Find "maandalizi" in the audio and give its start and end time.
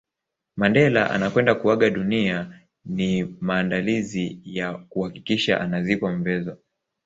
3.41-4.39